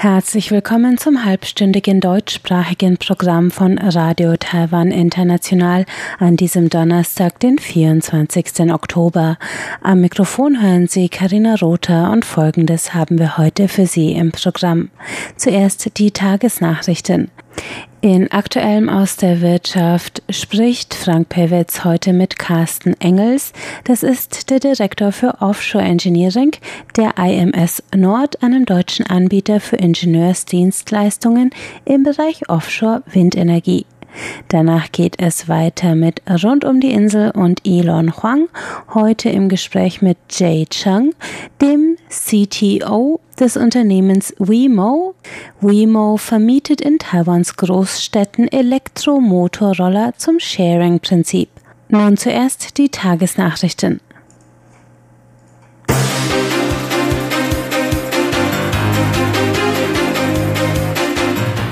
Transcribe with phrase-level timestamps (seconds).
[0.00, 5.86] Herzlich willkommen zum halbstündigen deutschsprachigen Programm von Radio Taiwan International
[6.20, 8.72] an diesem Donnerstag, den 24.
[8.72, 9.38] Oktober.
[9.82, 14.90] Am Mikrofon hören Sie Karina Rother und Folgendes haben wir heute für Sie im Programm.
[15.34, 17.32] Zuerst die Tagesnachrichten.
[18.00, 23.52] In Aktuellem aus der Wirtschaft spricht Frank Pewitz heute mit Carsten Engels.
[23.82, 26.52] Das ist der Direktor für Offshore Engineering
[26.96, 31.50] der IMS Nord, einem deutschen Anbieter für Ingenieursdienstleistungen
[31.84, 33.84] im Bereich Offshore Windenergie.
[34.48, 38.48] Danach geht es weiter mit Rund um die Insel und Elon Huang,
[38.94, 41.14] heute im Gespräch mit Jay Chang,
[41.60, 45.14] dem CTO des Unternehmens Wemo.
[45.60, 51.48] Wemo vermietet in Taiwans Großstädten Elektromotorroller zum Sharing-Prinzip.
[51.88, 54.00] Nun zuerst die Tagesnachrichten.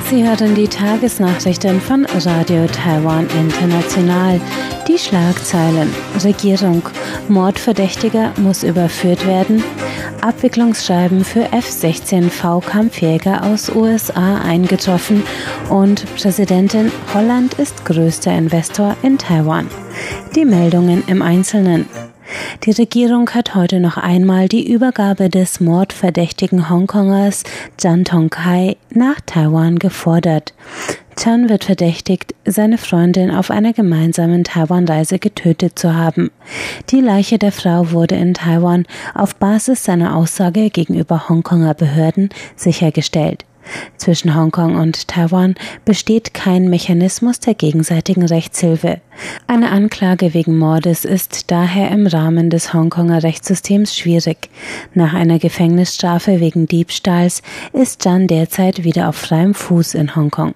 [0.08, 4.40] Sie hören die Tagesnachrichten von Radio Taiwan International.
[4.86, 5.92] Die Schlagzeilen.
[6.22, 6.82] Regierung.
[7.28, 9.64] Mordverdächtiger muss überführt werden.
[10.20, 15.24] Abwicklungsschreiben für F-16V Kampfjäger aus USA eingetroffen.
[15.70, 19.66] Und Präsidentin Holland ist größter Investor in Taiwan.
[20.36, 21.86] Die Meldungen im Einzelnen.
[22.64, 27.44] Die Regierung hat heute noch einmal die Übergabe des mordverdächtigen Hongkongers
[27.78, 30.54] Chan Tong-kai nach Taiwan gefordert.
[31.16, 36.30] Chan wird verdächtigt, seine Freundin auf einer gemeinsamen Taiwan-Reise getötet zu haben.
[36.90, 43.44] Die Leiche der Frau wurde in Taiwan auf Basis seiner Aussage gegenüber Hongkonger Behörden sichergestellt.
[43.96, 49.00] Zwischen Hongkong und Taiwan besteht kein Mechanismus der gegenseitigen Rechtshilfe.
[49.46, 54.50] Eine Anklage wegen Mordes ist daher im Rahmen des Hongkonger Rechtssystems schwierig.
[54.94, 60.54] Nach einer Gefängnisstrafe wegen Diebstahls ist Jan derzeit wieder auf freiem Fuß in Hongkong.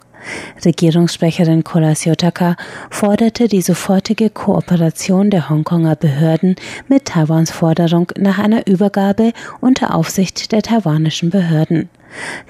[0.64, 2.56] Regierungssprecherin Kola Siotaka
[2.90, 6.56] forderte die sofortige Kooperation der Hongkonger Behörden
[6.88, 11.88] mit Taiwans Forderung nach einer Übergabe unter Aufsicht der taiwanischen Behörden.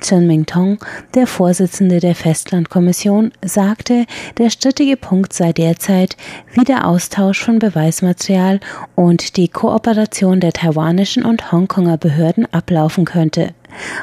[0.00, 0.78] Chen Mingtong,
[1.14, 4.06] der Vorsitzende der Festlandkommission, sagte,
[4.38, 6.16] der strittige Punkt sei derzeit,
[6.54, 8.60] wie der Austausch von Beweismaterial
[8.94, 13.54] und die Kooperation der taiwanischen und Hongkonger Behörden ablaufen könnte.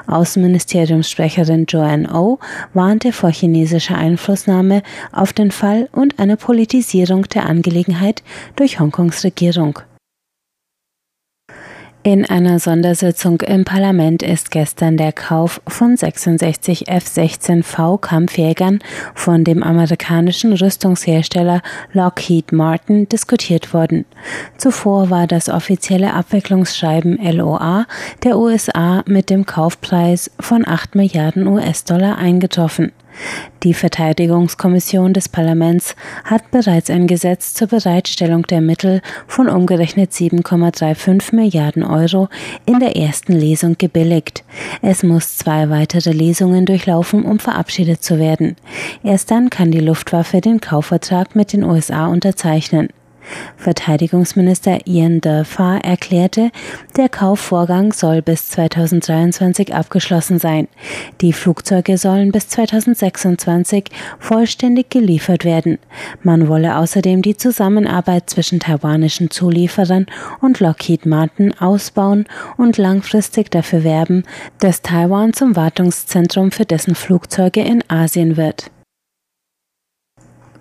[0.07, 2.39] Außenministeriumssprecherin Joanne O oh
[2.73, 4.81] warnte vor chinesischer Einflussnahme
[5.11, 8.23] auf den Fall und einer Politisierung der Angelegenheit
[8.55, 9.79] durch Hongkongs Regierung.
[12.07, 18.79] In einer Sondersitzung im Parlament ist gestern der Kauf von 66 F-16V Kampfjägern
[19.13, 24.05] von dem amerikanischen Rüstungshersteller Lockheed Martin diskutiert worden.
[24.55, 27.85] Zuvor war das offizielle Abwicklungsschreiben LOA
[28.23, 32.93] der USA mit dem Kaufpreis von 8 Milliarden US-Dollar eingetroffen.
[33.63, 41.35] Die Verteidigungskommission des Parlaments hat bereits ein Gesetz zur Bereitstellung der Mittel von umgerechnet 7,35
[41.35, 42.29] Milliarden Euro
[42.65, 44.43] in der ersten Lesung gebilligt.
[44.81, 48.55] Es muss zwei weitere Lesungen durchlaufen, um verabschiedet zu werden.
[49.03, 52.89] Erst dann kann die Luftwaffe den Kaufvertrag mit den USA unterzeichnen.
[53.57, 56.51] Verteidigungsminister Ian Durfar erklärte,
[56.95, 60.67] der Kaufvorgang soll bis 2023 abgeschlossen sein.
[61.21, 63.85] Die Flugzeuge sollen bis 2026
[64.19, 65.79] vollständig geliefert werden.
[66.23, 70.05] Man wolle außerdem die Zusammenarbeit zwischen taiwanischen Zulieferern
[70.41, 72.25] und Lockheed Martin ausbauen
[72.57, 74.23] und langfristig dafür werben,
[74.59, 78.71] dass Taiwan zum Wartungszentrum für dessen Flugzeuge in Asien wird.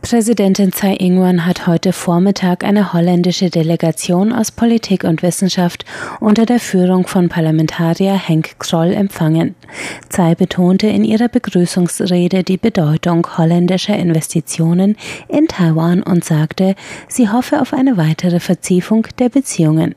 [0.09, 5.85] Präsidentin Tsai Ing-wen hat heute Vormittag eine holländische Delegation aus Politik und Wissenschaft
[6.21, 9.57] unter der Führung von Parlamentarier Henk Kroll empfangen.
[10.09, 16.77] Tsai betonte in ihrer Begrüßungsrede die Bedeutung holländischer Investitionen in Taiwan und sagte,
[17.09, 19.97] sie hoffe auf eine weitere Vertiefung der Beziehungen.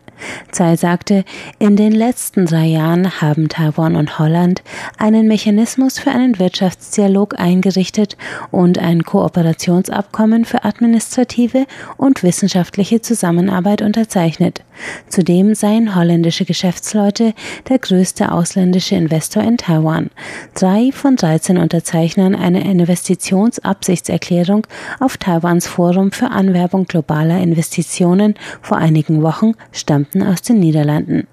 [0.51, 1.23] Tsai sagte,
[1.59, 4.63] in den letzten drei Jahren haben Taiwan und Holland
[4.97, 8.17] einen Mechanismus für einen Wirtschaftsdialog eingerichtet
[8.51, 11.65] und ein Kooperationsabkommen für administrative
[11.97, 14.63] und wissenschaftliche Zusammenarbeit unterzeichnet.
[15.09, 17.33] Zudem seien holländische Geschäftsleute
[17.67, 20.09] der größte ausländische Investor in Taiwan.
[20.53, 24.65] Drei von 13 Unterzeichnern einer Investitionsabsichtserklärung
[24.99, 31.27] auf Taiwans Forum für Anwerbung globaler Investitionen vor einigen Wochen stammten aus den Niederlanden.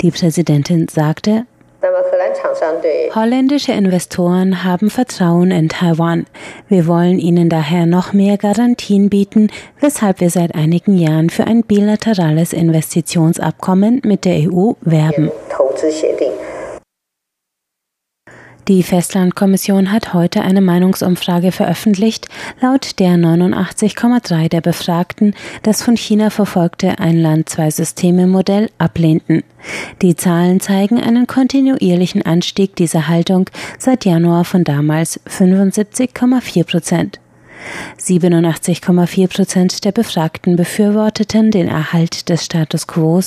[0.00, 1.46] Die Präsidentin sagte,
[3.14, 6.26] Holländische Investoren haben Vertrauen in Taiwan.
[6.68, 11.62] Wir wollen ihnen daher noch mehr Garantien bieten, weshalb wir seit einigen Jahren für ein
[11.62, 15.30] bilaterales Investitionsabkommen mit der EU werben.
[18.68, 22.26] Die Festlandkommission hat heute eine Meinungsumfrage veröffentlicht,
[22.60, 29.44] laut der 89,3 der Befragten das von China verfolgte Ein-Land-Zwei-Systeme-Modell ablehnten.
[30.02, 33.48] Die Zahlen zeigen einen kontinuierlichen Anstieg dieser Haltung
[33.78, 37.20] seit Januar von damals 75,4 Prozent.
[37.98, 43.20] 87,4 Prozent der Befragten befürworteten den Erhalt des Status quo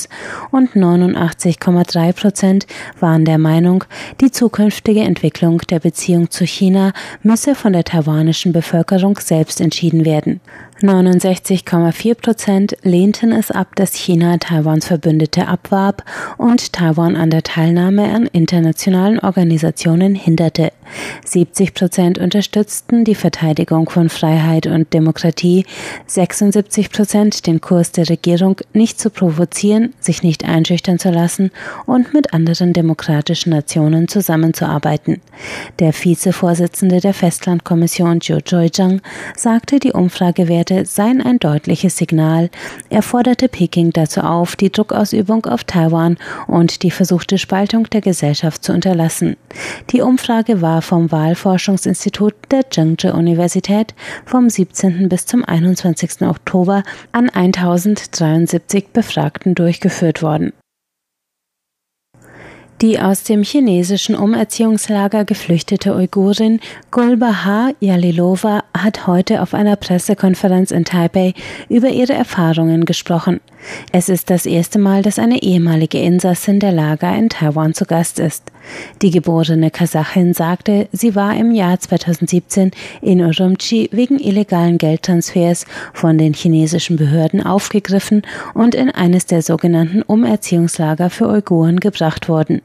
[0.52, 2.68] und 89,3 Prozent
[3.00, 3.84] waren der Meinung,
[4.22, 6.94] die zukünftige Entwicklung der Beziehung zu China
[7.24, 10.42] müsse von der taiwanischen Bevölkerung selbst entschieden werden.
[10.82, 16.06] 69,4 Prozent lehnten es ab, dass China Taiwans Verbündete abwarb
[16.38, 20.72] und Taiwan an der Teilnahme an internationalen Organisationen hinderte.
[21.26, 25.66] 70 Prozent unterstützten die Verteidigung von Freiheit und Demokratie,
[26.08, 31.52] 76 Prozent den Kurs der Regierung nicht zu provozieren, sich nicht einschüchtern zu lassen
[31.86, 35.22] und mit anderen demokratischen Nationen zusammenzuarbeiten.
[35.80, 39.02] Der Vizevorsitzende der Festlandkommission Zhou Joijang
[39.36, 42.50] sagte, die Umfragewerte Werte seien ein deutliches Signal.
[42.90, 46.18] Er forderte Peking dazu auf, die Druckausübung auf Taiwan
[46.48, 49.36] und die versuchte Spaltung der Gesellschaft zu unterlassen.
[49.92, 53.94] Die Umfrage war vom Wahlforschungsinstitut der Zhengzhou Universität
[54.26, 55.10] vom 17.
[55.10, 56.22] bis zum 21.
[56.22, 60.54] Oktober an 1073 Befragten durchgeführt worden.
[62.82, 66.62] Die aus dem chinesischen Umerziehungslager geflüchtete Uigurin
[66.92, 71.34] Gulbaha Yalilova hat heute auf einer Pressekonferenz in Taipei
[71.68, 73.42] über ihre Erfahrungen gesprochen.
[73.92, 78.18] Es ist das erste Mal, dass eine ehemalige Insassin der Lager in Taiwan zu Gast
[78.18, 78.44] ist.
[79.02, 82.72] Die geborene Kasachin sagte, sie war im Jahr 2017
[83.02, 88.22] in Urumqi wegen illegalen Geldtransfers von den chinesischen Behörden aufgegriffen
[88.54, 92.62] und in eines der sogenannten Umerziehungslager für Uiguren gebracht worden.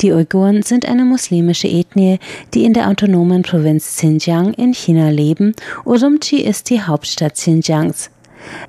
[0.00, 2.18] Die Uiguren sind eine muslimische Ethnie,
[2.54, 5.54] die in der autonomen Provinz Xinjiang in China leben.
[5.84, 8.10] Urumqi ist die Hauptstadt Xinjiangs.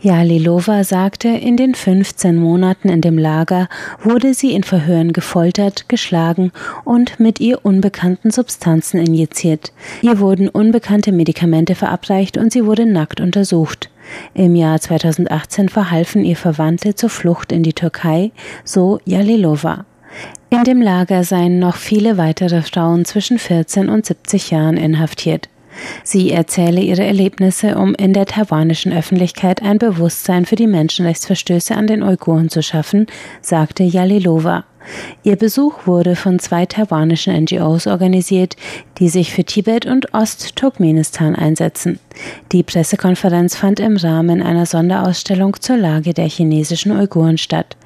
[0.02, 3.68] Jalilova sagte, in den 15 Monaten in dem Lager
[4.02, 6.52] wurde sie in Verhören gefoltert, geschlagen
[6.86, 9.72] und mit ihr unbekannten Substanzen injiziert.
[10.02, 13.90] Ihr wurden unbekannte Medikamente verabreicht und sie wurde nackt untersucht.
[14.34, 18.31] Im Jahr 2018 verhalfen ihr Verwandte zur Flucht in die Türkei,
[18.64, 19.86] so Jalilova.
[20.51, 25.48] In dem Lager seien noch viele weitere Frauen zwischen 14 und 70 Jahren inhaftiert.
[26.04, 31.86] Sie erzähle ihre Erlebnisse, um in der taiwanischen Öffentlichkeit ein Bewusstsein für die Menschenrechtsverstöße an
[31.86, 33.06] den Uiguren zu schaffen,
[33.42, 34.66] sagte Yalilova.
[35.24, 38.56] Ihr Besuch wurde von zwei taiwanischen NGOs organisiert,
[38.98, 42.00] die sich für Tibet und Ostturkmenistan einsetzen.
[42.52, 47.78] Die Pressekonferenz fand im Rahmen einer Sonderausstellung zur Lage der chinesischen Uiguren statt.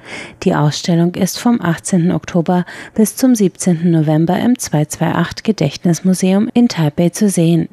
[0.42, 2.12] Die Ausstellung ist vom 18.
[2.12, 2.64] Oktober
[2.94, 3.90] bis zum 17.
[3.90, 7.68] November im 228 Gedächtnismuseum in Taipei zu sehen.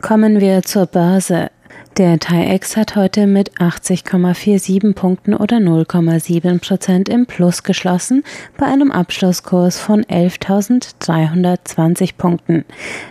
[0.00, 1.50] Kommen wir zur Börse.
[1.96, 8.22] Der TAIEX hat heute mit 80,47 Punkten oder 0,7 Prozent im Plus geschlossen,
[8.56, 12.64] bei einem Abschlusskurs von 11.320 Punkten.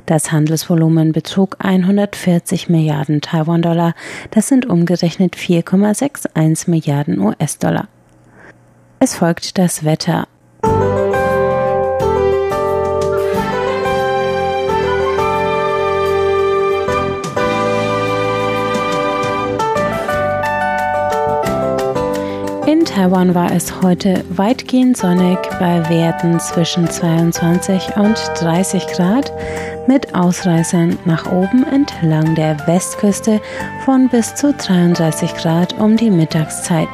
[0.05, 3.95] Das Handelsvolumen betrug 140 Milliarden Taiwan-Dollar.
[4.31, 7.89] Das sind umgerechnet 4,61 Milliarden US-Dollar.
[8.99, 10.25] Es folgt das Wetter.
[22.69, 29.33] In Taiwan war es heute weitgehend sonnig bei Werten zwischen 22 und 30 Grad
[29.87, 33.41] mit Ausreißern nach oben entlang der Westküste
[33.85, 36.89] von bis zu 33 Grad um die Mittagszeit.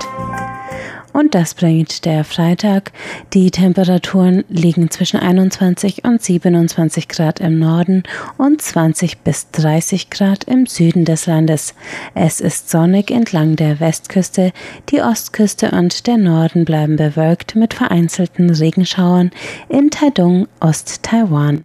[1.16, 2.92] Und das bringt der Freitag.
[3.34, 8.04] Die Temperaturen liegen zwischen 21 und 27 Grad im Norden
[8.38, 11.74] und 20 bis 30 Grad im Süden des Landes.
[12.16, 14.52] Es ist sonnig entlang der Westküste,
[14.90, 19.32] die Ostküste und der Norden bleiben bewölkt mit vereinzelten Regenschauern
[19.70, 21.64] in Taidung, Ost-Taiwan.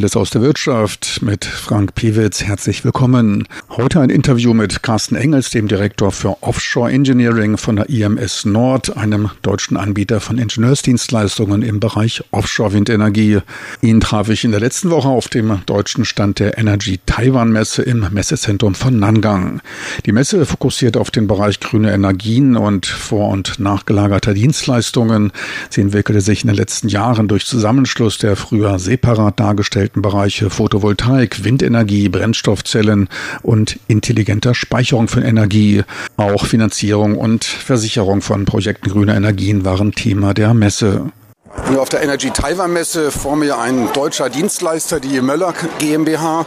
[0.00, 2.42] Aktuelles aus der Wirtschaft mit Frank Piewitz.
[2.42, 3.46] Herzlich willkommen.
[3.68, 8.96] Heute ein Interview mit Carsten Engels, dem Direktor für Offshore Engineering von der IMS Nord,
[8.96, 13.40] einem deutschen Anbieter von Ingenieursdienstleistungen im Bereich Offshore-Windenergie.
[13.82, 17.82] Ihn traf ich in der letzten Woche auf dem deutschen Stand der Energy Taiwan Messe
[17.82, 19.60] im Messezentrum von Nangang.
[20.06, 25.30] Die Messe fokussiert auf den Bereich grüne Energien und vor- und nachgelagerter Dienstleistungen.
[25.68, 31.44] Sie entwickelte sich in den letzten Jahren durch Zusammenschluss der früher separat dargestellten Bereiche Photovoltaik,
[31.44, 33.08] Windenergie, Brennstoffzellen
[33.42, 35.82] und intelligenter Speicherung von Energie.
[36.16, 41.12] Auch Finanzierung und Versicherung von Projekten grüner Energien waren Thema der Messe.
[41.50, 46.46] Auf der Energy Taiwan Messe vor mir ein deutscher Dienstleister, die Möller GmbH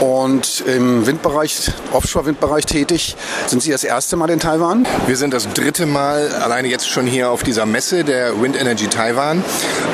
[0.00, 3.16] und im Windbereich, Offshore-Windbereich tätig.
[3.46, 4.86] Sind Sie das erste Mal in Taiwan?
[5.06, 8.86] Wir sind das dritte Mal alleine jetzt schon hier auf dieser Messe der Wind Energy
[8.86, 9.42] Taiwan.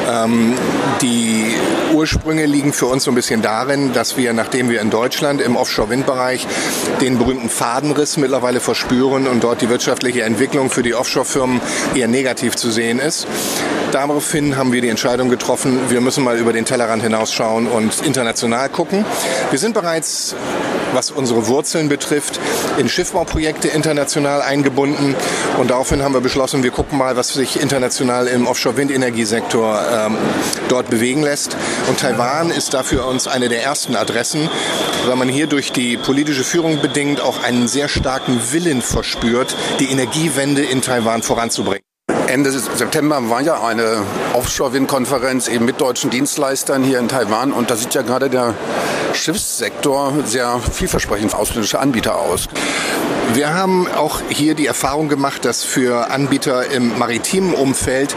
[0.09, 0.55] Ähm,
[1.00, 1.55] die
[1.95, 5.57] Ursprünge liegen für uns so ein bisschen darin, dass wir, nachdem wir in Deutschland im
[5.57, 6.47] Offshore-Windbereich
[7.00, 11.61] den berühmten Fadenriss mittlerweile verspüren und dort die wirtschaftliche Entwicklung für die Offshore-Firmen
[11.95, 13.26] eher negativ zu sehen ist,
[13.93, 18.69] Daraufhin haben wir die Entscheidung getroffen, wir müssen mal über den Tellerrand hinausschauen und international
[18.69, 19.05] gucken.
[19.50, 20.35] Wir sind bereits,
[20.93, 22.40] was unsere Wurzeln betrifft,
[22.78, 25.14] in Schiffbauprojekte international eingebunden
[25.59, 30.16] und daraufhin haben wir beschlossen, wir gucken mal, was sich international im Offshore-Windenergiesektor ähm,
[30.69, 31.57] dort bewegen lässt.
[31.88, 34.49] Und Taiwan ist dafür uns eine der ersten Adressen,
[35.07, 39.90] weil man hier durch die politische Führung bedingt auch einen sehr starken Willen verspürt, die
[39.90, 41.86] Energiewende in Taiwan voranzubringen.
[42.37, 44.02] Ende September war ja eine
[44.35, 48.52] Offshore-Windkonferenz eben mit deutschen Dienstleistern hier in Taiwan und da sieht ja gerade der
[49.14, 52.49] Schiffssektor sehr vielversprechend für ausländische Anbieter aus.
[53.33, 58.14] Wir haben auch hier die Erfahrung gemacht, dass für Anbieter im maritimen Umfeld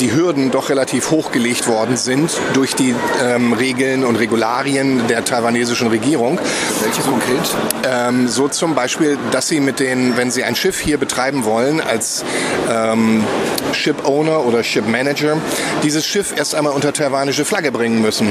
[0.00, 5.88] die Hürden doch relativ hochgelegt worden sind durch die ähm, Regeln und Regularien der taiwanesischen
[5.88, 6.40] Regierung.
[6.82, 7.54] Welche konkret?
[7.84, 11.80] Ähm, so zum Beispiel, dass sie mit den, wenn sie ein Schiff hier betreiben wollen,
[11.80, 12.24] als
[12.70, 13.24] ähm,
[13.72, 15.38] Ship Owner oder Ship Manager,
[15.82, 18.30] dieses Schiff erst einmal unter taiwanische Flagge bringen müssen.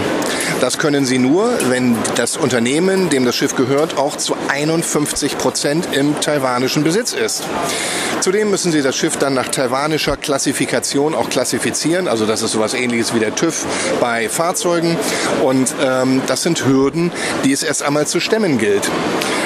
[0.62, 5.90] Das können sie nur, wenn das Unternehmen, dem das Schiff gehört, auch zu 51 Prozent
[5.94, 7.44] im taiwanischen Besitz ist.
[8.26, 12.08] Zudem müssen sie das Schiff dann nach taiwanischer Klassifikation auch klassifizieren.
[12.08, 13.68] Also das ist sowas ähnliches wie der TÜV
[14.02, 14.98] bei Fahrzeugen.
[15.44, 17.12] Und ähm, das sind Hürden,
[17.44, 18.90] die es erst einmal zu stemmen gilt.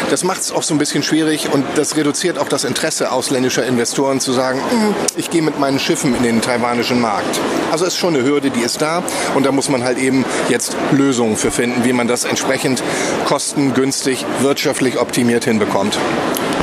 [0.10, 3.66] Das macht es auch so ein bisschen schwierig und das reduziert auch das Interesse ausländischer
[3.66, 7.38] Investoren zu sagen, hm, ich gehe mit meinen Schiffen in den taiwanischen Markt.
[7.72, 9.04] Also ist schon eine Hürde, die ist da
[9.36, 12.82] und da muss man halt eben jetzt Lösungen für finden, wie man das entsprechend
[13.26, 16.00] kostengünstig, wirtschaftlich optimiert hinbekommt.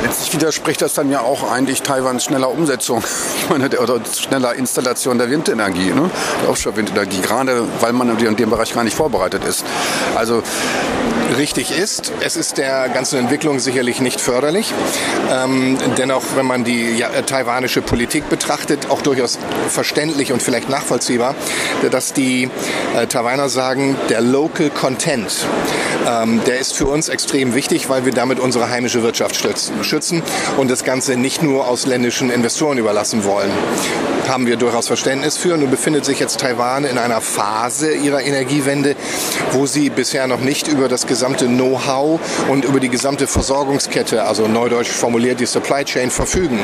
[0.07, 3.03] Letztlich widerspricht das dann ja auch eigentlich Taiwans schneller Umsetzung
[3.49, 6.09] meine, oder schneller Installation der Windenergie, ne?
[6.41, 9.65] der Offshore-Windenergie, gerade weil man in dem Bereich gar nicht vorbereitet ist.
[10.15, 10.43] Also
[11.37, 12.13] richtig ist.
[12.21, 14.73] Es ist der ganzen Entwicklung sicherlich nicht förderlich.
[15.29, 19.37] Ähm, dennoch, wenn man die ja, taiwanische Politik betrachtet, auch durchaus
[19.67, 21.35] verständlich und vielleicht nachvollziehbar,
[21.91, 22.49] dass die
[22.95, 25.45] äh, Taiwaner sagen, der Local Content,
[26.07, 30.23] ähm, der ist für uns extrem wichtig, weil wir damit unsere heimische Wirtschaft schützen
[30.57, 33.51] und das Ganze nicht nur ausländischen Investoren überlassen wollen
[34.27, 35.57] haben wir durchaus Verständnis für.
[35.57, 38.95] Nun befindet sich jetzt Taiwan in einer Phase ihrer Energiewende,
[39.51, 44.47] wo sie bisher noch nicht über das gesamte Know-how und über die gesamte Versorgungskette, also
[44.47, 46.59] neudeutsch formuliert die Supply Chain, verfügen.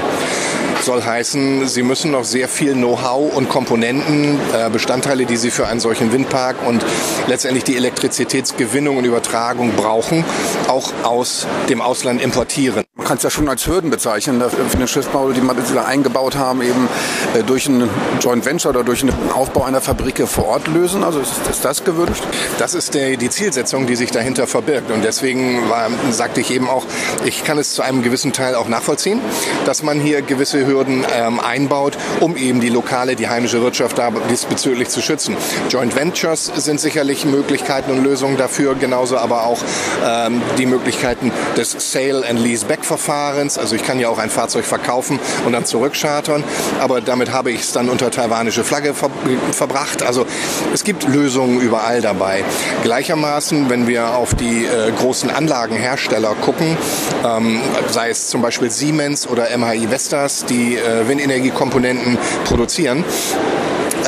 [0.84, 5.66] Soll heißen, sie müssen noch sehr viel Know-how und Komponenten, äh, Bestandteile, die sie für
[5.66, 6.84] einen solchen Windpark und
[7.28, 10.26] letztendlich die Elektrizitätsgewinnung und Übertragung brauchen,
[10.68, 12.84] auch aus dem Ausland importieren.
[13.14, 15.56] Kann es ja schon als Hürden bezeichnen für den Schiffbau, die man
[15.86, 16.90] eingebaut haben, eben
[17.36, 17.88] äh, durch ein
[18.20, 21.04] Joint Venture oder durch den Aufbau einer Fabrik vor Ort lösen.
[21.04, 22.24] Also ist, ist das gewünscht?
[22.58, 24.90] Das ist der, die Zielsetzung, die sich dahinter verbirgt.
[24.90, 26.86] Und deswegen war, sagte ich eben auch,
[27.24, 29.22] ich kann es zu einem gewissen Teil auch nachvollziehen,
[29.68, 34.10] dass man hier gewisse Hürden ähm, einbaut, um eben die lokale, die heimische Wirtschaft da
[34.32, 35.38] diesbezüglich zu schützen.
[35.70, 39.60] Joint Ventures sind sicherlich Möglichkeiten und Lösungen dafür, genauso aber auch
[40.04, 43.03] ähm, die Möglichkeiten des Sale and Lease Back Verfahrens.
[43.04, 46.44] Also ich kann ja auch ein Fahrzeug verkaufen und dann zurückchartern,
[46.80, 49.10] aber damit habe ich es dann unter taiwanische Flagge ver
[49.52, 50.04] verbracht.
[50.04, 50.26] Also
[50.74, 52.44] es gibt Lösungen überall dabei.
[52.84, 56.78] Gleichermaßen, wenn wir auf die äh, großen Anlagenhersteller gucken,
[57.26, 63.04] ähm, sei es zum Beispiel Siemens oder MHI Vestas, die äh, Windenergiekomponenten produzieren,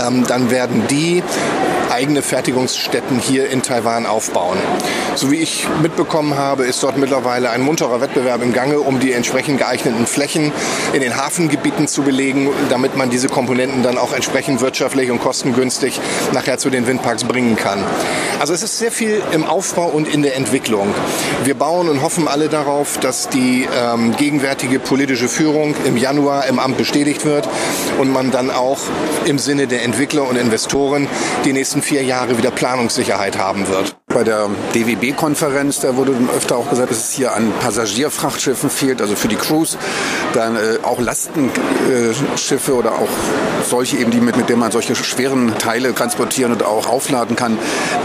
[0.06, 1.24] ähm, dann werden die
[1.92, 4.58] eigene Fertigungsstätten hier in Taiwan aufbauen.
[5.16, 9.14] So wie ich mitbekommen habe, ist dort mittlerweile ein munterer Wettbewerb im Gange, um die
[9.14, 10.52] entsprechend geeigneten Flächen
[10.94, 16.00] in den Hafengebieten zu belegen, damit man diese Komponenten dann auch entsprechend wirtschaftlich und kostengünstig
[16.34, 17.84] nachher zu den Windparks bringen kann.
[18.40, 20.94] Also es ist sehr viel im Aufbau und in der Entwicklung.
[21.44, 26.60] Wir bauen und hoffen alle darauf, dass die ähm, gegenwärtige politische Führung im Januar im
[26.60, 27.48] Amt bestätigt wird
[28.00, 28.80] und man dann auch
[29.26, 31.08] im Sinne der Entwickler und Investoren
[31.46, 33.98] die nächsten vier Jahre wieder Planungssicherheit haben wird.
[34.16, 39.14] Bei der DWB-Konferenz, da wurde öfter auch gesagt, dass es hier an Passagierfrachtschiffen fehlt, also
[39.14, 39.78] für die Crews,
[40.32, 43.10] dann äh, auch Lastenschiffe oder auch
[43.68, 47.58] solche eben, die mit, mit denen man solche schweren Teile transportieren und auch aufladen kann,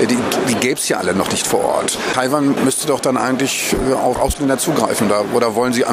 [0.03, 1.97] äh, die, die gäbe es ja alle noch nicht vor Ort.
[2.13, 5.85] Taiwan müsste doch dann eigentlich äh, auf Ausländer zugreifen da, oder wollen Sie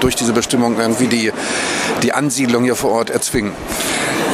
[0.00, 1.30] durch diese Bestimmung irgendwie die,
[2.02, 3.52] die Ansiedlung hier vor Ort erzwingen?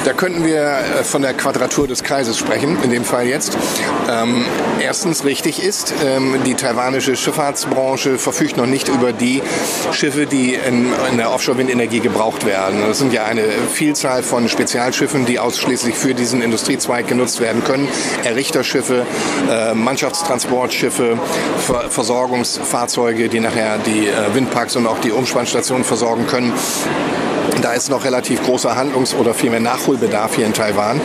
[0.04, 3.56] Da könnten wir äh, von der Quadratur des Kreises sprechen, in dem Fall jetzt.
[4.08, 4.46] Ähm,
[4.80, 9.42] erstens richtig ist, ähm, die taiwanische Schifffahrtsbranche verfügt noch nicht über die
[9.92, 12.80] Schiffe, die in, der Offshore-Windenergie gebraucht werden.
[12.86, 17.88] Das sind ja eine Vielzahl von Spezialschiffen, die ausschließlich für diesen Industriezweig genutzt werden können.
[18.22, 19.04] Errichterschiffe,
[19.50, 21.18] äh, Mannschaftstransportschiffe,
[21.66, 26.52] Ver Versorgungsfahrzeuge, die nachher die äh, Windparks und auch die Umspannstationen versorgen können.
[27.62, 31.00] Da ist noch relativ großer Handlungs- oder vielmehr Nachholbedarf hier in Taiwan.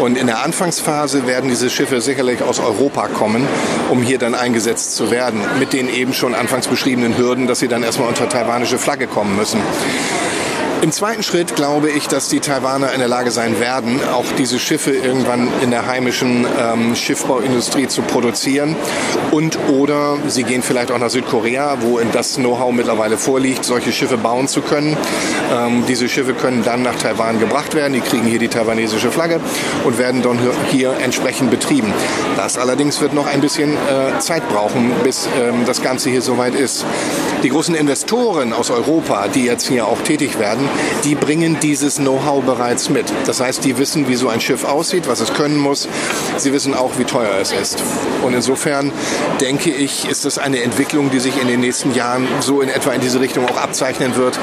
[0.00, 3.46] Und in der Anfangsphase werden diese Schiffe sicherlich aus Europa kommen,
[3.90, 7.68] um hier dann eingesetzt zu werden, mit den eben schon anfangs beschriebenen Hürden, dass sie
[7.68, 9.60] dann erstmal unter taiwanische Flagge kommen müssen.
[10.82, 14.58] Im zweiten Schritt glaube ich, dass die Taiwaner in der Lage sein werden, auch diese
[14.58, 18.74] Schiffe irgendwann in der heimischen ähm, Schiffbauindustrie zu produzieren.
[19.30, 24.16] Und oder sie gehen vielleicht auch nach Südkorea, wo das Know-how mittlerweile vorliegt, solche Schiffe
[24.16, 24.96] bauen zu können.
[25.54, 27.92] Ähm, diese Schiffe können dann nach Taiwan gebracht werden.
[27.92, 29.38] Die kriegen hier die taiwanesische Flagge
[29.84, 30.40] und werden dann
[30.72, 31.92] hier entsprechend betrieben.
[32.36, 36.56] Das allerdings wird noch ein bisschen äh, Zeit brauchen, bis ähm, das Ganze hier soweit
[36.56, 36.84] ist.
[37.44, 40.68] Die großen Investoren aus Europa, die jetzt hier auch tätig werden,
[41.04, 43.06] die bringen dieses Know-how bereits mit.
[43.26, 45.88] Das heißt, die wissen, wie so ein Schiff aussieht, was es können muss.
[46.36, 47.82] Sie wissen auch, wie teuer es ist.
[48.22, 48.92] Und insofern
[49.40, 52.92] denke ich, ist das eine Entwicklung, die sich in den nächsten Jahren so in etwa
[52.92, 54.38] in diese Richtung auch abzeichnen wird,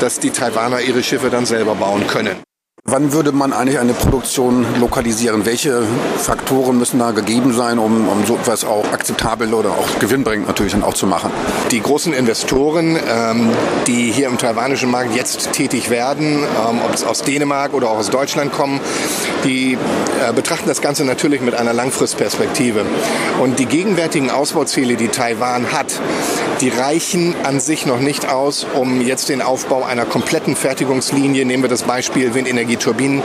[0.00, 2.51] dass die Taiwaner ihre Schiffe dann selber bauen können.
[2.92, 5.46] Wann würde man eigentlich eine Produktion lokalisieren?
[5.46, 5.82] Welche
[6.18, 10.74] Faktoren müssen da gegeben sein, um, um so etwas auch akzeptabel oder auch gewinnbringend natürlich
[10.74, 11.30] dann auch zu machen?
[11.70, 13.48] Die großen Investoren, ähm,
[13.86, 17.96] die hier im taiwanischen Markt jetzt tätig werden, ähm, ob es aus Dänemark oder auch
[17.96, 18.78] aus Deutschland kommen,
[19.42, 19.78] die
[20.28, 22.84] äh, betrachten das Ganze natürlich mit einer Langfristperspektive.
[23.40, 25.98] Und die gegenwärtigen Ausbauziele, die Taiwan hat,
[26.62, 31.62] die reichen an sich noch nicht aus, um jetzt den Aufbau einer kompletten Fertigungslinie, nehmen
[31.62, 33.22] wir das Beispiel Windenergie, die Turbinen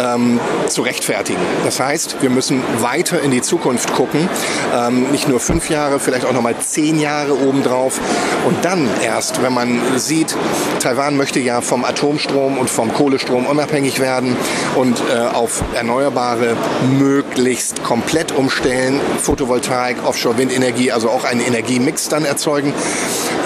[0.00, 1.38] ähm, zu rechtfertigen.
[1.64, 4.28] Das heißt, wir müssen weiter in die Zukunft gucken,
[4.74, 8.00] ähm, nicht nur fünf Jahre, vielleicht auch noch mal zehn Jahre obendrauf.
[8.48, 10.36] Und dann erst, wenn man sieht,
[10.80, 14.36] Taiwan möchte ja vom Atomstrom und vom Kohlestrom unabhängig werden
[14.74, 16.56] und äh, auf erneuerbare
[16.98, 22.69] möglichst komplett umstellen, Photovoltaik, Offshore-Windenergie, also auch einen Energiemix dann erzeugen.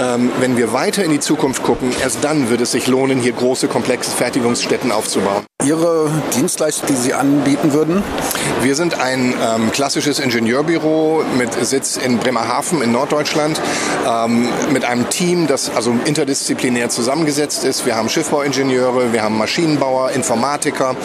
[0.00, 3.32] Ähm, wenn wir weiter in die Zukunft gucken, erst dann wird es sich lohnen, hier
[3.32, 5.44] große, komplexe Fertigungsstätten aufzubauen.
[5.64, 8.02] Ihre Dienstleistung, die Sie anbieten würden?
[8.62, 13.60] Wir sind ein ähm, klassisches Ingenieurbüro mit Sitz in Bremerhaven in Norddeutschland,
[14.06, 17.86] ähm, mit einem Team, das also interdisziplinär zusammengesetzt ist.
[17.86, 20.96] Wir haben Schiffbauingenieure, wir haben Maschinenbauer, Informatiker,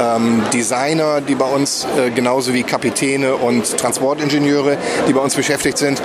[0.00, 5.78] ähm, Designer, die bei uns äh, genauso wie Kapitäne und Transportingenieure, die bei uns beschäftigt
[5.78, 6.00] sind.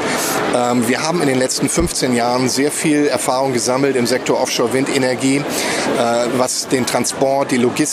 [0.56, 5.38] Ähm, wir haben in den letzten 15 Jahren sehr viel Erfahrung gesammelt im Sektor Offshore-Windenergie,
[5.38, 5.44] äh,
[6.38, 7.91] was den Transport, die Logistik,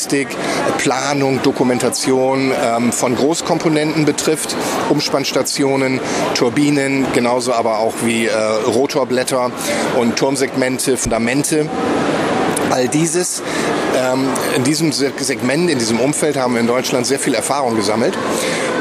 [0.78, 4.56] Planung, Dokumentation ähm, von Großkomponenten betrifft,
[4.90, 6.00] Umspannstationen,
[6.34, 9.50] Turbinen, genauso aber auch wie äh, Rotorblätter
[9.98, 11.68] und Turmsegmente, Fundamente.
[12.70, 13.42] All dieses
[13.96, 18.16] ähm, in diesem Segment, in diesem Umfeld haben wir in Deutschland sehr viel Erfahrung gesammelt.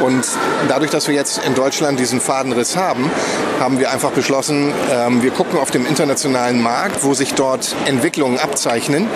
[0.04, 0.26] Und
[0.68, 3.10] dadurch, dass wir jetzt in Deutschland diesen Fadenriss haben,
[3.60, 8.40] haben wir einfach beschlossen, ähm, wir gucken auf dem internationalen Markt, wo sich dort Entwicklungen
[8.40, 9.08] abzeichnen.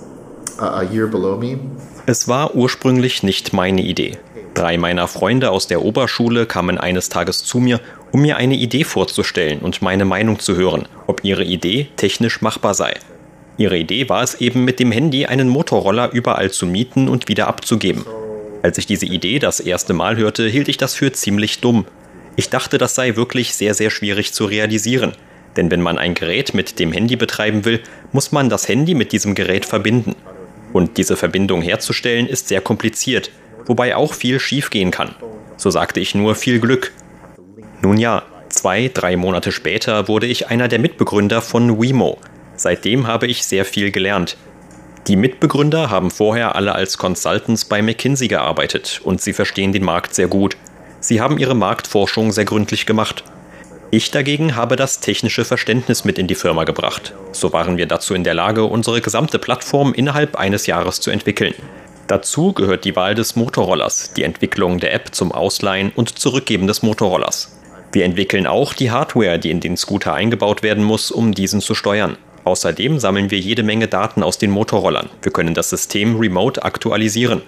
[0.59, 1.59] uh, a year below me.
[2.05, 4.17] Es war ursprünglich nicht meine Idee.
[4.53, 7.79] Drei meiner Freunde aus der Oberschule kamen eines Tages zu mir,
[8.11, 12.73] um mir eine Idee vorzustellen und meine Meinung zu hören, ob ihre Idee technisch machbar
[12.73, 12.95] sei.
[13.57, 17.47] Ihre Idee war es eben mit dem Handy einen Motorroller überall zu mieten und wieder
[17.47, 18.05] abzugeben.
[18.63, 21.85] Als ich diese Idee das erste Mal hörte, hielt ich das für ziemlich dumm.
[22.35, 25.13] Ich dachte, das sei wirklich sehr, sehr schwierig zu realisieren.
[25.55, 27.81] Denn wenn man ein Gerät mit dem Handy betreiben will,
[28.17, 30.15] muss man das Handy mit diesem Gerät verbinden.
[30.73, 33.29] Und diese Verbindung herzustellen ist sehr kompliziert,
[33.67, 35.13] wobei auch viel schiefgehen kann.
[35.55, 36.93] So sagte ich nur viel Glück.
[37.83, 42.17] Nun ja, zwei, drei Monate später wurde ich einer der Mitbegründer von Wemo.
[42.55, 44.35] Seitdem habe ich sehr viel gelernt.
[45.05, 50.15] Die Mitbegründer haben vorher alle als Consultants bei McKinsey gearbeitet und sie verstehen den Markt
[50.15, 50.57] sehr gut.
[51.01, 53.23] Sie haben ihre Marktforschung sehr gründlich gemacht.
[53.89, 57.13] Ich dagegen habe das technische Verständnis mit in die Firma gebracht.
[57.31, 61.53] So waren wir dazu in der Lage, unsere gesamte Plattform innerhalb eines Jahres zu entwickeln.
[62.07, 66.83] Dazu gehört die Wahl des Motorrollers, die Entwicklung der App zum Ausleihen und Zurückgeben des
[66.83, 67.57] Motorrollers.
[67.93, 71.73] Wir entwickeln auch die Hardware, die in den Scooter eingebaut werden muss, um diesen zu
[71.73, 72.17] steuern.
[72.43, 75.09] Außerdem sammeln wir jede Menge Daten aus den Motorrollern.
[75.21, 77.41] Wir können das System remote aktualisieren.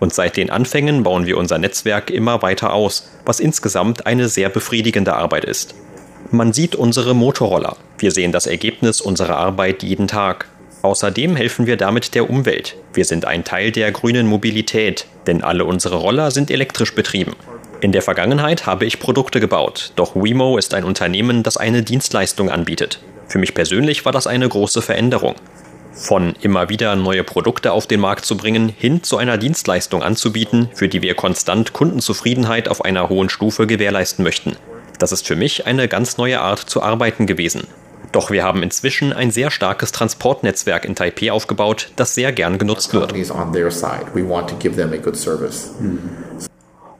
[0.00, 4.48] Und seit den Anfängen bauen wir unser Netzwerk immer weiter aus, was insgesamt eine sehr
[4.48, 5.74] befriedigende Arbeit ist.
[6.30, 7.76] Man sieht unsere Motorroller.
[7.98, 10.48] Wir sehen das Ergebnis unserer Arbeit jeden Tag.
[10.82, 12.76] Außerdem helfen wir damit der Umwelt.
[12.92, 17.36] Wir sind ein Teil der grünen Mobilität, denn alle unsere Roller sind elektrisch betrieben.
[17.80, 22.50] In der Vergangenheit habe ich Produkte gebaut, doch Wemo ist ein Unternehmen, das eine Dienstleistung
[22.50, 23.00] anbietet.
[23.28, 25.34] Für mich persönlich war das eine große Veränderung.
[25.92, 30.68] Von immer wieder neue Produkte auf den Markt zu bringen, hin zu einer Dienstleistung anzubieten,
[30.74, 34.56] für die wir konstant Kundenzufriedenheit auf einer hohen Stufe gewährleisten möchten.
[34.98, 37.66] Das ist für mich eine ganz neue Art zu arbeiten gewesen.
[38.12, 42.94] Doch wir haben inzwischen ein sehr starkes Transportnetzwerk in Taipei aufgebaut, das sehr gern genutzt
[42.94, 43.12] wird.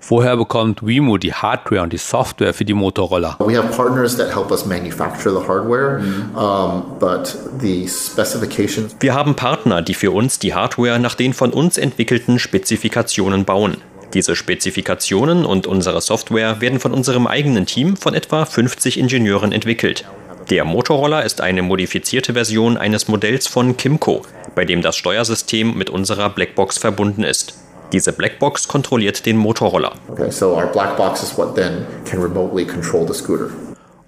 [0.07, 3.37] Woher bekommt Wemo die Hardware und die Software für die Motorroller?
[3.39, 6.03] We have partners that help us manufacture the hardware,
[6.35, 8.95] um, but the specifications.
[9.01, 13.79] Wir haben Partner, die für uns die Hardware nach den von uns entwickelten Spezifikationen bauen.
[14.15, 20.05] Diese Spezifikationen und unsere Software werden von unserem eigenen Team von etwa 50 Ingenieuren entwickelt.
[20.51, 24.23] Der Motorroller ist eine modifizierte Version eines Modells von Kimco,
[24.55, 27.55] bei dem das Steuersystem mit unserer Blackbox verbunden ist.
[27.93, 29.95] Diese Blackbox kontrolliert den Motorroller.
[30.09, 33.51] Okay, so our black box is what then can remotely control the scooter.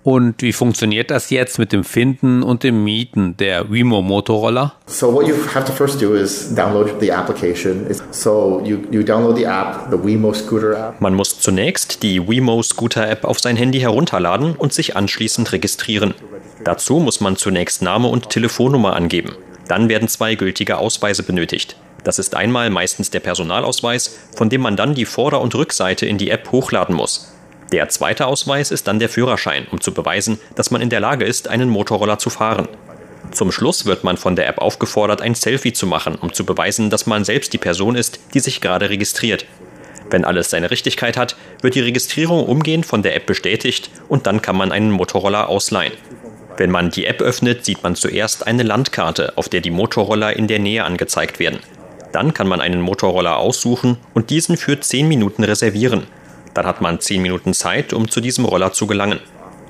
[0.06, 4.74] Und wie funktioniert das jetzt mit dem Finden und dem Mieten der Wemo Motorroller?
[4.86, 7.84] So what you have to first do is download the application.
[8.12, 11.00] So you, you download the app, the Wemo Scooter app.
[11.00, 16.14] Man muss zunächst die Wemo Scooter App auf sein Handy herunterladen und sich anschließend registrieren.
[16.62, 19.32] Dazu muss man zunächst Name und Telefonnummer angeben.
[19.66, 21.74] Dann werden zwei gültige Ausweise benötigt.
[22.04, 26.16] Das ist einmal meistens der Personalausweis, von dem man dann die Vorder- und Rückseite in
[26.16, 27.32] die App hochladen muss.
[27.72, 31.24] Der zweite Ausweis ist dann der Führerschein, um zu beweisen, dass man in der Lage
[31.24, 32.68] ist, einen Motorroller zu fahren.
[33.32, 36.90] Zum Schluss wird man von der App aufgefordert, ein Selfie zu machen, um zu beweisen,
[36.90, 39.46] dass man selbst die Person ist, die sich gerade registriert.
[40.10, 44.42] Wenn alles seine Richtigkeit hat, wird die Registrierung umgehend von der App bestätigt und dann
[44.42, 45.92] kann man einen Motorroller ausleihen.
[46.56, 50.46] Wenn man die App öffnet, sieht man zuerst eine Landkarte, auf der die Motorroller in
[50.46, 51.58] der Nähe angezeigt werden.
[52.12, 56.04] Dann kann man einen Motorroller aussuchen und diesen für 10 Minuten reservieren.
[56.56, 59.20] Dann hat man 10 Minuten Zeit, um zu diesem Roller zu gelangen.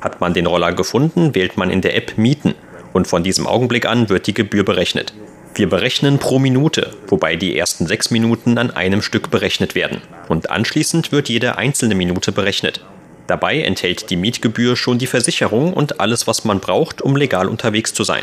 [0.00, 2.54] Hat man den Roller gefunden, wählt man in der App Mieten
[2.92, 5.12] und von diesem Augenblick an wird die Gebühr berechnet.
[5.56, 10.00] Wir berechnen pro Minute, wobei die ersten sechs Minuten an einem Stück berechnet werden.
[10.28, 12.84] Und anschließend wird jede einzelne Minute berechnet.
[13.26, 17.94] Dabei enthält die Mietgebühr schon die Versicherung und alles, was man braucht, um legal unterwegs
[17.94, 18.22] zu sein.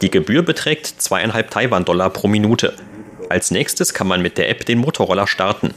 [0.00, 2.74] Die Gebühr beträgt zweieinhalb Taiwan-Dollar pro Minute.
[3.28, 5.74] Als nächstes kann man mit der App den Motorroller starten.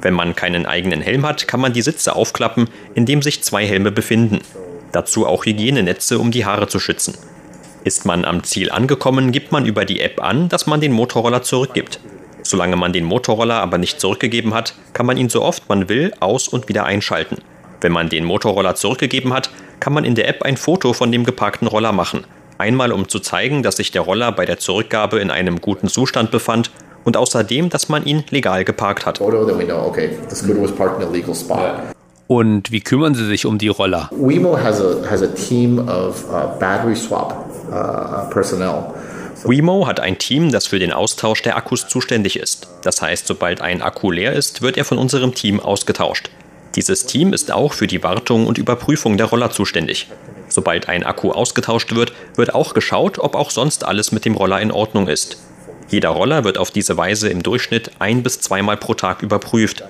[0.00, 3.66] Wenn man keinen eigenen Helm hat, kann man die Sitze aufklappen, in dem sich zwei
[3.66, 4.40] Helme befinden.
[4.92, 7.14] Dazu auch Hygienenetze, um die Haare zu schützen.
[7.84, 11.42] Ist man am Ziel angekommen, gibt man über die App an, dass man den Motorroller
[11.42, 12.00] zurückgibt.
[12.42, 16.12] Solange man den Motorroller aber nicht zurückgegeben hat, kann man ihn so oft man will
[16.20, 17.38] aus- und wieder einschalten.
[17.80, 21.24] Wenn man den Motorroller zurückgegeben hat, kann man in der App ein Foto von dem
[21.24, 22.24] geparkten Roller machen.
[22.56, 26.30] Einmal um zu zeigen, dass sich der Roller bei der Zurückgabe in einem guten Zustand
[26.30, 26.70] befand
[27.04, 29.20] und außerdem, dass man ihn legal geparkt hat.
[32.28, 34.10] Und wie kümmern Sie sich um die Roller?
[34.12, 38.92] Wemo has a, has a team of uh, battery swap uh, personnel.
[39.44, 42.68] Wemo hat ein Team, das für den Austausch der Akkus zuständig ist.
[42.82, 46.28] Das heißt, sobald ein Akku leer ist, wird er von unserem Team ausgetauscht.
[46.74, 50.08] Dieses Team ist auch für die Wartung und Überprüfung der Roller zuständig.
[50.48, 54.60] Sobald ein Akku ausgetauscht wird, wird auch geschaut, ob auch sonst alles mit dem Roller
[54.60, 55.38] in Ordnung ist.
[55.88, 59.84] Jeder Roller wird auf diese Weise im Durchschnitt ein bis zweimal pro Tag überprüft.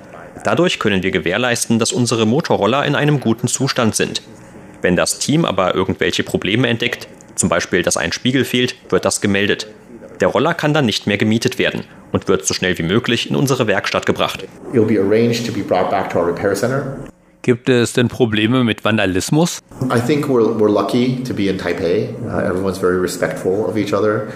[0.44, 4.22] Dadurch können wir gewährleisten, dass unsere Motorroller in einem guten Zustand sind.
[4.80, 9.20] Wenn das Team aber irgendwelche Probleme entdeckt, zum Beispiel dass ein Spiegel fehlt, wird das
[9.20, 9.66] gemeldet.
[10.20, 13.36] Der Roller kann dann nicht mehr gemietet werden und wird so schnell wie möglich in
[13.36, 14.46] unsere Werkstatt gebracht.
[17.42, 19.60] Gibt es denn Probleme mit Vandalismus?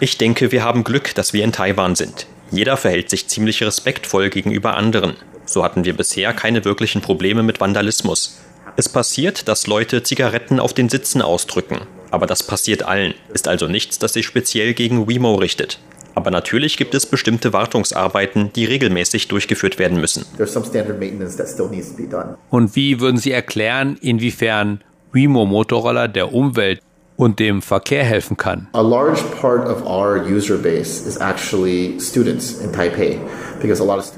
[0.01, 2.27] Ich denke, wir haben Glück, dass wir in Taiwan sind.
[2.51, 5.17] Jeder verhält sich ziemlich respektvoll gegenüber anderen.
[5.45, 8.39] So hatten wir bisher keine wirklichen Probleme mit Vandalismus.
[8.77, 11.81] Es passiert, dass Leute Zigaretten auf den Sitzen ausdrücken.
[12.11, 15.79] Aber das passiert allen, ist also nichts, das sich speziell gegen Wemo richtet.
[16.15, 20.25] Aber natürlich gibt es bestimmte Wartungsarbeiten, die regelmäßig durchgeführt werden müssen.
[22.51, 26.81] Und wie würden Sie erklären, inwiefern Wemo Motorroller der Umwelt
[27.17, 28.69] und dem Verkehr helfen kann.
[28.73, 33.19] A large part of our user base is actually students in Taipei.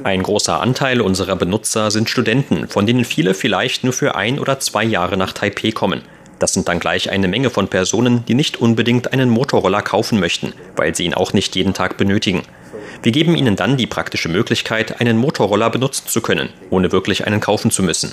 [0.04, 4.58] Ein großer Anteil unserer Benutzer sind Studenten, von denen viele vielleicht nur für ein oder
[4.58, 6.00] zwei Jahre nach Taipei kommen.
[6.44, 10.52] Das sind dann gleich eine Menge von Personen, die nicht unbedingt einen Motorroller kaufen möchten,
[10.76, 12.42] weil sie ihn auch nicht jeden Tag benötigen.
[13.02, 17.40] Wir geben ihnen dann die praktische Möglichkeit, einen Motorroller benutzen zu können, ohne wirklich einen
[17.40, 18.12] kaufen zu müssen.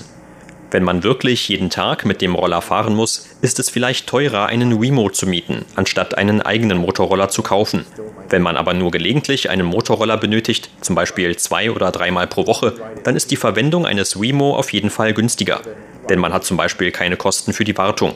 [0.72, 4.82] Wenn man wirklich jeden Tag mit dem Roller fahren muss, ist es vielleicht teurer, einen
[4.82, 7.86] Wemo zu mieten, anstatt einen eigenen Motorroller zu kaufen.
[8.30, 12.74] Wenn man aber nur gelegentlich einen Motorroller benötigt, zum Beispiel zwei oder dreimal pro Woche,
[13.04, 15.62] dann ist die Verwendung eines Wemo auf jeden Fall günstiger
[16.10, 18.16] denn man hat zum Beispiel keine Kosten für die Wartung.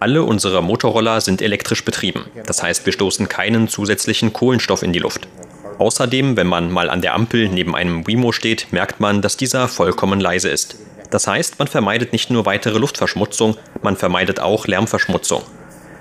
[0.00, 4.98] Alle unsere Motorroller sind elektrisch betrieben, das heißt wir stoßen keinen zusätzlichen Kohlenstoff in die
[4.98, 5.28] Luft.
[5.78, 9.68] Außerdem, wenn man mal an der Ampel neben einem Wimo steht, merkt man, dass dieser
[9.68, 10.76] vollkommen leise ist.
[11.10, 15.42] Das heißt, man vermeidet nicht nur weitere Luftverschmutzung, man vermeidet auch Lärmverschmutzung.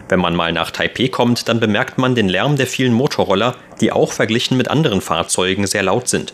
[0.07, 3.91] Wenn man mal nach Taipei kommt, dann bemerkt man den Lärm der vielen Motorroller, die
[3.91, 6.33] auch verglichen mit anderen Fahrzeugen sehr laut sind.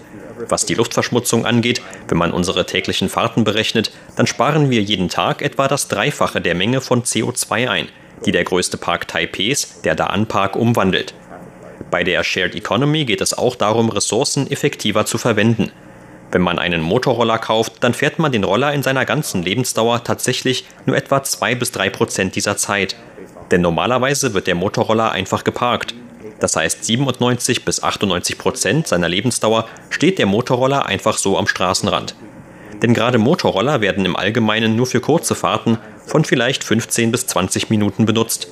[0.49, 5.41] Was die Luftverschmutzung angeht, wenn man unsere täglichen Fahrten berechnet, dann sparen wir jeden Tag
[5.41, 7.87] etwa das Dreifache der Menge von CO2 ein,
[8.25, 11.13] die der größte Park Taipehs, der Daan Park, umwandelt.
[11.91, 15.71] Bei der Shared Economy geht es auch darum, Ressourcen effektiver zu verwenden.
[16.31, 20.65] Wenn man einen Motorroller kauft, dann fährt man den Roller in seiner ganzen Lebensdauer tatsächlich
[20.85, 22.95] nur etwa zwei bis drei Prozent dieser Zeit.
[23.51, 25.93] Denn normalerweise wird der Motorroller einfach geparkt.
[26.39, 32.15] Das heißt, 97 bis 98 Prozent seiner Lebensdauer steht der Motorroller einfach so am Straßenrand.
[32.81, 37.69] Denn gerade Motorroller werden im Allgemeinen nur für kurze Fahrten von vielleicht 15 bis 20
[37.69, 38.49] Minuten benutzt.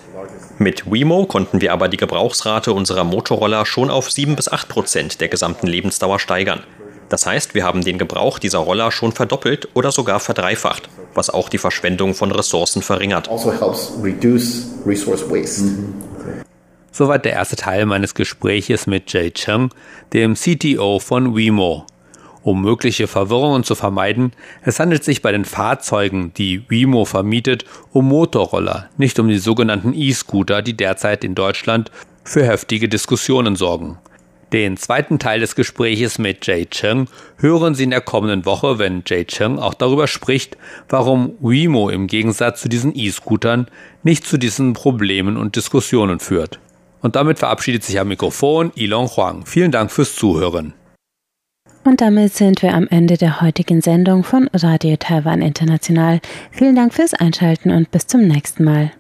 [0.60, 5.22] Mit Wemo konnten wir aber die Gebrauchsrate unserer Motorroller schon auf 7 bis 8 Prozent
[5.22, 6.64] der gesamten Lebensdauer steigern.
[7.14, 11.48] Das heißt, wir haben den Gebrauch dieser Roller schon verdoppelt oder sogar verdreifacht, was auch
[11.48, 13.30] die Verschwendung von Ressourcen verringert.
[13.30, 13.52] Also
[16.92, 19.70] Soweit der erste Teil meines Gespräches mit Jay Cheng,
[20.12, 21.86] dem CTO von Wemo.
[22.42, 24.32] Um mögliche Verwirrungen zu vermeiden,
[24.64, 29.94] es handelt sich bei den Fahrzeugen, die Wemo vermietet, um Motorroller, nicht um die sogenannten
[29.94, 31.92] E-Scooter, die derzeit in Deutschland
[32.24, 34.00] für heftige Diskussionen sorgen.
[34.54, 39.02] Den zweiten Teil des Gespräches mit Jay Cheng hören Sie in der kommenden Woche, wenn
[39.04, 40.58] Jay Cheng auch darüber spricht,
[40.90, 43.66] warum Wemo im Gegensatz zu diesen E-Scootern
[44.04, 46.60] nicht zu diesen Problemen und Diskussionen führt.
[47.02, 49.48] Und damit verabschiedet sich am Mikrofon Ilon Huang.
[49.48, 50.76] Vielen Dank fürs Zuhören.
[51.84, 56.22] Und damit sind wir am Ende der heutigen Sendung von Radio Taiwan International.
[56.52, 58.92] Vielen Dank fürs Einschalten und bis zum nächsten Mal.